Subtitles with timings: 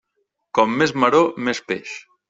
[0.59, 1.97] Com més maror, més peix.